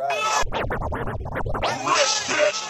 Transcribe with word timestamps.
Right. 0.00 0.16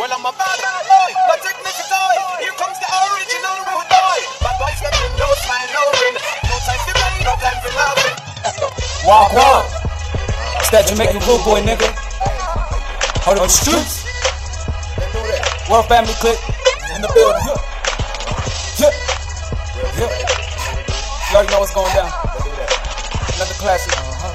Well, 0.00 0.08
I'm 0.08 0.24
a 0.24 0.32
bad, 0.32 0.58
bad 0.64 0.80
boy, 0.88 1.10
my 1.28 1.36
technique 1.44 1.76
is 1.76 1.84
toy. 1.92 2.16
Here 2.40 2.56
comes 2.56 2.80
the 2.80 2.88
original 2.88 3.68
rude 3.68 3.84
boy. 3.84 4.18
Bad 4.40 4.56
boy 4.56 4.72
stepping, 4.80 5.12
no 5.20 5.28
smile, 5.44 5.68
no 5.76 5.82
grin. 5.92 6.16
No 6.48 6.56
time 6.64 6.80
to 6.88 6.92
play, 6.96 7.20
no 7.28 7.36
time 7.36 7.60
for 7.60 7.68
loving. 7.76 8.16
Walk, 9.04 9.28
walk. 9.36 9.68
It's 10.56 10.72
that 10.72 10.88
Jamaican 10.88 11.20
rude 11.28 11.44
boy, 11.44 11.60
nigga. 11.60 11.92
Hold 13.28 13.44
on, 13.44 13.48
streets. 13.52 14.08
World 15.68 15.84
family 15.84 16.16
click 16.24 16.40
in 16.96 17.02
the 17.04 17.12
building. 17.12 17.44
Yeah. 18.80 18.88
Yeah. 18.88 20.00
Yeah. 20.00 20.08
You 21.28 21.36
already 21.36 21.52
know 21.52 21.60
what's 21.60 21.76
going 21.76 21.92
down. 21.92 22.08
Another 23.36 23.58
classic. 23.60 23.92
Uh-huh. 23.92 24.32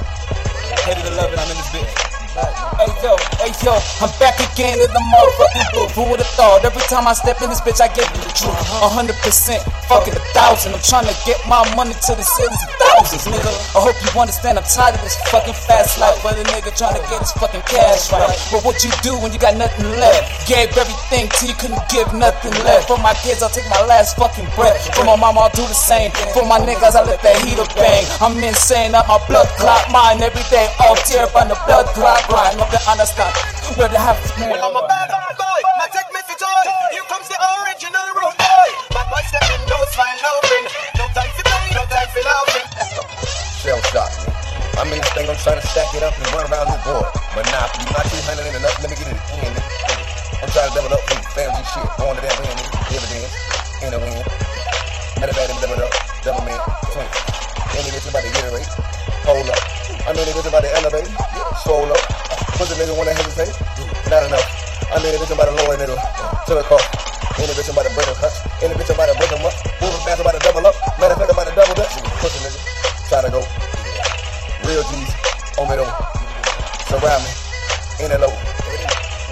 Hated 0.86 1.10
to 1.10 1.16
love 1.16 1.34
I'm 1.34 1.50
in 1.50 1.56
this 1.58 1.70
bitch. 1.74 2.13
Hey 2.34 2.90
yo, 2.98 3.14
hey 3.38 3.54
yo, 3.62 3.78
I'm 4.02 4.10
back 4.18 4.34
again 4.42 4.74
in 4.74 4.90
the 4.90 5.02
motherfucking 5.06 5.70
booth. 5.70 5.94
Who 5.94 6.02
would've 6.10 6.26
thought? 6.34 6.66
Every 6.66 6.82
time 6.90 7.06
I 7.06 7.14
step 7.14 7.38
in 7.38 7.46
this 7.46 7.62
bitch, 7.62 7.78
I 7.78 7.86
get 7.94 8.10
the 8.10 8.26
truth. 8.34 8.58
Hundred 8.82 9.14
percent, 9.22 9.62
fuck 9.86 10.10
it, 10.10 10.18
a 10.18 10.22
thousand. 10.34 10.74
I'm 10.74 10.82
trying 10.82 11.06
to 11.06 11.14
get 11.22 11.38
my 11.46 11.62
money 11.78 11.94
to 11.94 12.12
the 12.18 12.26
cities 12.26 12.58
of 12.58 12.70
thousands, 12.82 13.30
nigga. 13.30 13.46
I 13.78 13.86
hope 13.86 13.94
you 14.02 14.10
understand. 14.18 14.58
I'm 14.58 14.66
tired 14.66 14.98
of 14.98 15.06
this 15.06 15.14
fucking 15.30 15.54
fast 15.54 16.02
life, 16.02 16.18
but 16.26 16.34
a 16.34 16.42
nigga 16.42 16.74
trying 16.74 16.98
to 16.98 17.06
get 17.06 17.22
his 17.22 17.30
fucking 17.38 17.62
cash 17.70 18.10
right. 18.10 18.34
But 18.50 18.66
what 18.66 18.82
you 18.82 18.90
do 19.06 19.14
when 19.22 19.30
you 19.30 19.38
got 19.38 19.54
nothing 19.54 19.86
left? 20.02 20.50
Gave 20.50 20.74
everything 20.74 21.30
till 21.38 21.54
you 21.54 21.58
couldn't 21.62 21.86
give 21.86 22.10
nothing 22.18 22.50
left. 22.66 22.90
For 22.90 22.98
my 22.98 23.14
kids, 23.22 23.46
I'll 23.46 23.54
take 23.54 23.70
my 23.70 23.86
last 23.86 24.18
fucking 24.18 24.50
breath. 24.58 24.90
For 24.98 25.06
my 25.06 25.14
mama, 25.14 25.46
I'll 25.46 25.54
do 25.54 25.62
the 25.62 25.78
same. 25.78 26.10
For 26.34 26.42
my 26.42 26.58
niggas, 26.58 26.98
I 26.98 27.06
let 27.06 27.22
that 27.22 27.38
heater 27.46 27.70
bang. 27.78 28.02
I'm 28.18 28.34
insane, 28.42 28.98
up 28.98 29.06
my 29.06 29.22
blood 29.30 29.46
clot 29.54 29.86
mine 29.94 30.18
every 30.18 30.42
day. 30.50 30.66
All 30.82 30.98
tear 31.06 31.30
up 31.30 31.46
the 31.46 31.54
blood 31.70 31.86
clot 31.94 32.23
right. 32.30 32.54
Not 32.56 32.70
to 32.70 32.80
understand 32.88 33.34
where 33.76 33.88
the 33.88 33.98
half 33.98 34.18
is 34.24 34.30
Well, 34.38 34.60
I'm 34.60 34.76
a 34.76 34.82
bad, 34.86 35.08
bad 35.10 35.34
boy, 35.36 35.60
my 35.80 35.88
technique 35.90 36.28
is 36.30 36.38
toy. 36.38 36.64
Here 36.92 37.06
comes 37.10 37.28
the 37.28 37.36
original 37.36 38.06
rude 38.16 38.38
boy. 38.38 38.68
Bad 38.92 39.06
boy 39.10 39.22
stepping, 39.28 39.62
no 39.68 39.78
smile, 39.92 40.18
no. 40.22 40.32
No 41.00 41.04
time 41.12 41.32
for 41.34 41.44
play, 41.44 41.64
no 41.74 41.82
time 41.88 42.08
for 42.12 42.22
loving. 42.24 42.66
shell 43.60 43.80
shock. 43.90 44.12
I'm 44.78 44.90
in 44.90 44.98
this 44.98 45.10
thing, 45.14 45.26
I'm 45.30 45.38
trying 45.38 45.60
to 45.60 45.66
stack 45.66 45.90
it 45.94 46.02
up 46.02 46.14
and 46.18 46.26
run 46.34 46.46
around 46.50 46.66
this 46.70 46.82
board. 46.82 47.08
Monopoly, 47.34 47.86
not 47.94 48.04
200 48.06 48.46
in 48.46 48.54
enough, 48.58 48.76
let 48.82 48.88
me 48.90 48.96
get 48.98 49.08
it 49.10 49.18
in. 49.42 49.52
I'm 50.42 50.50
trying 50.50 50.68
to 50.70 50.74
double 50.74 50.92
up 50.94 51.02
from 51.08 51.20
family 51.34 51.64
shit. 51.66 51.86
Going 51.98 52.16
to 52.18 52.22
that 52.22 52.36
win, 52.42 52.56
dividends, 52.90 53.32
in 53.82 53.90
a 53.94 53.98
win. 53.98 54.22
Matter 55.18 55.32
of 55.32 55.38
fact, 55.38 55.50
double 55.62 55.78
up, 55.82 55.92
double 56.22 56.44
man, 56.46 56.60
twin. 56.90 57.08
Any 57.74 57.90
bitch 57.90 58.06
about 58.10 58.22
to 58.22 58.30
get 58.30 58.44
it 58.44 58.52
right. 58.54 58.70
Hold 59.26 59.50
up. 59.50 59.73
It 60.14 60.30
bitch 60.30 60.46
about 60.46 60.62
to 60.62 60.70
elevate, 60.78 61.10
swole 61.66 61.90
up. 61.90 61.98
Push 62.54 62.70
a 62.70 62.78
nigga 62.78 62.94
wanna 62.94 63.10
hesitate, 63.10 63.50
not 64.06 64.22
enough. 64.22 64.46
I 64.94 65.02
mean, 65.02 65.10
a 65.10 65.18
bitch 65.18 65.34
about 65.34 65.50
to 65.50 65.54
lower 65.58 65.74
a 65.74 65.76
nigga 65.76 65.98
to 66.46 66.54
the 66.54 66.62
car. 66.70 66.78
Any 67.34 67.50
bitch 67.50 67.66
about 67.66 67.82
to 67.82 67.90
break 67.98 68.06
a 68.06 68.14
cuts. 68.14 68.46
Any 68.62 68.78
bitch 68.78 68.94
about 68.94 69.10
to 69.10 69.18
break 69.18 69.30
them 69.34 69.42
up. 69.42 69.50
Moving 69.82 70.02
fast 70.06 70.22
about 70.22 70.38
to 70.38 70.42
double 70.46 70.62
up. 70.70 70.76
Matter 71.02 71.14
of 71.14 71.18
fact, 71.18 71.34
about 71.34 71.50
to 71.50 71.54
double 71.58 71.74
dutch. 71.74 71.98
Push 72.22 72.30
a 72.30 72.40
nigga. 72.46 72.60
Try 73.10 73.26
to 73.26 73.30
go. 73.34 73.42
Real 74.62 74.86
G's 74.86 75.10
on 75.58 75.66
me 75.66 75.74
though. 75.82 75.90
Surround 76.86 77.22
me. 77.26 77.30
In 78.06 78.14
the 78.14 78.18
low. 78.22 78.30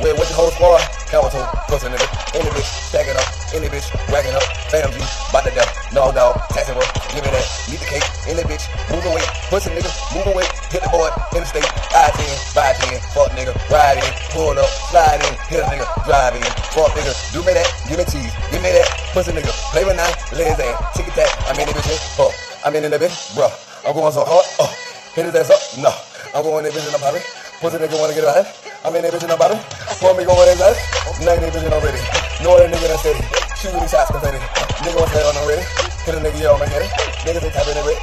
Where 0.03 0.19
with 0.19 0.29
the 0.29 0.35
whole 0.35 0.51
squad? 0.51 0.83
To 1.15 1.23
pussy 1.71 1.87
nigga. 1.87 2.07
Any 2.35 2.51
bitch 2.51 2.67
stacking 2.91 3.15
up. 3.15 3.29
Any 3.55 3.71
bitch 3.71 3.87
racking 4.11 4.35
up. 4.35 4.43
Fam 4.67 4.91
G. 4.91 4.99
Bout 5.31 5.47
to 5.47 5.55
death. 5.55 5.71
No 5.95 6.11
dog. 6.11 6.43
Taxing 6.51 6.75
up. 6.75 7.02
Give 7.13 7.21
me 7.21 7.29
that. 7.29 7.45
Need 7.69 7.77
the 7.77 7.89
cake. 7.93 8.09
Any 8.25 8.41
bitch. 8.49 8.65
Move 8.89 9.05
away. 9.05 9.21
Pussy 9.53 9.69
nigga. 9.69 9.93
Move 10.17 10.33
away. 10.33 10.49
Hit 10.73 10.81
the 10.81 10.89
board. 10.89 11.13
Interstate. 11.37 11.69
I 11.93 12.09
10. 12.09 12.25
Buy 12.57 12.73
10. 12.73 13.05
Fuck 13.13 13.29
nigga. 13.37 13.53
Ride 13.69 14.01
in. 14.01 14.09
Pull 14.33 14.57
up. 14.57 14.65
Slide 14.89 15.21
in. 15.21 15.35
Hit 15.53 15.61
a 15.61 15.69
nigga. 15.69 15.85
Drive 16.09 16.41
in. 16.41 16.45
Fuck 16.73 16.97
nigga. 16.97 17.13
Do 17.37 17.45
me 17.45 17.53
that. 17.53 17.69
Give 17.85 18.01
me 18.01 18.05
cheese. 18.09 18.33
Give 18.49 18.65
me 18.65 18.73
that. 18.73 18.89
Pussy 19.13 19.37
nigga. 19.37 19.53
Play 19.77 19.85
with 19.85 20.01
nine. 20.01 20.17
Legs 20.33 20.57
and. 20.57 20.73
Tick 20.97 21.05
it 21.05 21.13
tack. 21.13 21.29
I'm 21.45 21.61
in 21.61 21.69
the 21.69 21.77
bitch. 21.77 22.01
Fuck. 22.17 22.33
I'm 22.65 22.73
in 22.73 22.89
the 22.89 22.97
bitch. 22.97 23.37
Bruh. 23.37 23.53
I'm 23.85 23.93
going 23.93 24.13
so 24.17 24.25
hard. 24.25 24.49
Oh. 24.57 24.73
Hit 25.13 25.29
his 25.29 25.37
ass 25.37 25.53
up. 25.53 25.61
No. 25.85 25.93
I'm 26.33 26.41
going 26.41 26.65
in 26.65 26.73
the 26.73 26.81
bitch 26.81 26.89
in 26.89 26.97
the 26.97 27.03
poppy. 27.03 27.21
Pussy 27.61 27.77
nigga 27.77 28.01
wanna 28.01 28.17
get 28.17 28.25
out. 28.25 28.49
I'm 28.89 28.97
in 28.97 29.05
the 29.05 29.13
bitch 29.13 29.21
in 29.21 29.29
the 29.29 29.37
bottom. 29.37 29.61
Want 30.01 30.17
me 30.17 30.25
going 30.25 30.49
in 30.49 30.57
his 30.57 30.65
ass. 30.65 30.81
Nine 31.21 31.45
nigga 31.45 31.61
bitch 31.61 31.69
already. 31.69 32.01
Know 32.41 32.57
that 32.57 32.73
nigga 32.73 32.89
that's 32.89 33.05
steady. 33.05 33.21
Shoot 33.61 33.77
these 33.77 33.93
shots 33.93 34.09
confetti. 34.09 34.41
Nigga 34.81 34.97
wants 34.97 35.13
that 35.13 35.29
on 35.29 35.37
already. 35.45 35.92
Hit 36.03 36.17
a 36.17 36.19
nigga 36.19 36.53
on 36.53 36.59
my 36.59 36.67
head. 36.67 36.83
Niggas 37.23 37.43
they 37.43 37.51
tapping 37.51 37.79
it 37.79 37.85
with. 37.87 37.95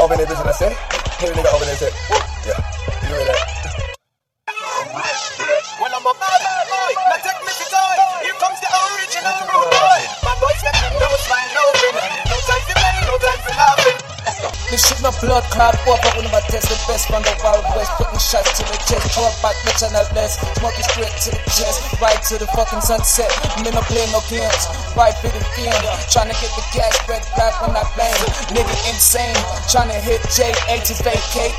Up 0.00 0.10
in 0.10 0.18
bitch 0.18 0.40
in 0.40 0.46
the 0.46 0.52
set. 0.52 0.74
Hit 1.22 1.30
a 1.30 1.34
nigga 1.38 1.54
over 1.54 1.62
in 1.62 1.70
the 1.70 1.76
set. 1.78 1.94
Yeah. 2.42 2.58
You 3.06 3.14
know 3.14 3.24
that. 3.30 3.54
Well, 5.80 5.92
I'm 5.94 6.02
a 6.02 6.14
bad, 6.18 6.66
boy, 6.66 6.94
my 7.10 7.18
technique 7.22 7.54
is 7.54 7.70
toy. 7.70 7.94
Here 8.26 8.34
comes 8.42 8.58
the 8.58 8.70
original 8.74 9.73
no 15.04 15.12
blood 15.20 15.44
clot 15.52 15.76
over 15.84 16.10
when 16.16 16.24
I 16.32 16.40
test 16.48 16.72
the 16.72 16.80
best 16.88 17.12
from 17.12 17.20
the 17.20 17.36
wild 17.44 17.60
west. 17.76 17.92
Putting 18.00 18.16
shots 18.16 18.56
to 18.56 18.64
the 18.64 18.78
chest, 18.88 19.12
draw 19.12 19.28
back, 19.44 19.52
bitch, 19.68 19.84
and 19.84 19.92
not 19.92 20.08
less. 20.16 20.40
Smoking 20.56 20.88
straight 20.88 21.12
to 21.28 21.30
the 21.36 21.44
chest, 21.52 22.00
right 22.00 22.16
to 22.32 22.40
the 22.40 22.48
fucking 22.56 22.80
sunset. 22.80 23.28
Me 23.60 23.68
no 23.68 23.84
play 23.84 24.08
no 24.16 24.24
games, 24.32 24.64
right 24.96 25.12
for 25.20 25.28
the 25.28 25.44
game. 25.60 25.76
Trying 26.08 26.32
to 26.32 26.36
get 26.40 26.48
the 26.56 26.64
cash, 26.72 26.96
red 27.04 27.20
black 27.36 27.52
when 27.60 27.76
I 27.76 27.84
blame. 27.92 28.16
Nigga 28.56 28.74
insane, 28.88 29.36
trying 29.68 29.92
to 29.92 30.00
hit 30.00 30.24
J8 30.32 30.80
to. 30.88 30.94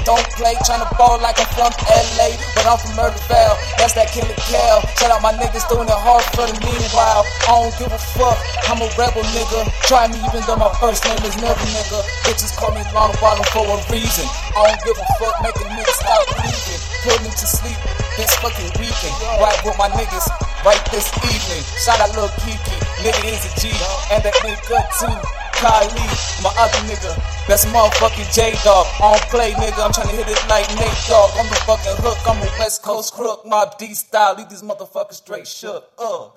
Don't 0.10 0.26
play, 0.34 0.58
trying 0.66 0.82
to 0.82 0.90
ball 0.98 1.22
like 1.22 1.38
I'm 1.38 1.46
from 1.54 1.70
LA, 2.18 2.34
but 2.58 2.66
I'm 2.66 2.82
from 2.82 2.98
Murderville. 2.98 3.56
That's 3.78 3.94
that 3.94 4.10
killer 4.10 4.34
Cal. 4.50 4.82
Shout 4.98 5.14
out 5.14 5.22
my 5.22 5.38
niggas 5.38 5.70
doing 5.70 5.86
it 5.86 6.02
hard 6.02 6.26
for 6.34 6.50
the 6.50 6.58
meanwhile. 6.66 7.22
I 7.46 7.62
don't 7.62 7.76
give 7.78 7.94
a 7.94 8.02
fuck, 8.02 8.40
I'm 8.66 8.82
a 8.82 8.90
rebel 8.98 9.22
nigga. 9.38 9.70
Try 9.86 10.10
me 10.10 10.18
even 10.18 10.42
though 10.50 10.58
my 10.58 10.74
first 10.82 11.06
name 11.06 11.22
is 11.22 11.38
never 11.38 11.62
nigga. 11.70 12.02
Bitches 12.26 12.56
call 12.58 12.74
me 12.74 12.82
long 12.90 13.14
for 13.52 13.66
a 13.66 13.78
reason. 13.92 14.28
I 14.56 14.72
don't 14.72 14.82
give 14.86 14.96
a 14.96 15.08
fuck, 15.20 15.36
make 15.44 15.58
a 15.60 15.66
nigga 15.74 15.94
stop 15.98 16.24
breathing. 16.38 16.82
Put 17.04 17.18
me 17.24 17.32
to 17.34 17.48
sleep 17.48 17.80
this 18.16 18.32
fucking 18.40 18.72
weekend. 18.80 19.16
Right 19.42 19.60
with 19.66 19.78
my 19.78 19.90
niggas, 19.92 20.28
right 20.64 20.84
this 20.92 21.10
evening. 21.26 21.64
Shout 21.84 22.00
out 22.00 22.16
Lil 22.16 22.30
Kiki, 22.46 22.78
nigga 23.04 23.24
is 23.28 23.44
a 23.44 23.52
G, 23.60 23.74
and 24.14 24.24
that 24.24 24.36
nigga 24.46 24.80
too. 25.00 25.16
Kylie, 25.56 26.44
my 26.44 26.52
other 26.60 26.82
nigga, 26.84 27.16
that's 27.48 27.66
motherfucking 27.68 28.28
J 28.36 28.52
Dog. 28.64 28.86
I 29.00 29.16
don't 29.16 29.22
play, 29.32 29.52
nigga. 29.54 29.86
I'm 29.86 29.94
trying 29.94 30.10
to 30.10 30.16
hit 30.16 30.28
it 30.28 30.42
like 30.50 30.68
Nate 30.76 31.00
Dogg. 31.08 31.32
I'm 31.40 31.48
the 31.48 31.56
fucking 31.64 31.96
hook. 32.04 32.18
I'm 32.28 32.38
a 32.44 32.50
West 32.60 32.84
Coast 32.84 33.14
crook. 33.14 33.46
Mob 33.46 33.78
D 33.78 33.94
style. 33.94 34.36
Leave 34.36 34.50
these 34.50 34.64
motherfuckers 34.64 35.14
straight 35.14 35.48
shook. 35.48 35.90
Uh. 35.98 36.30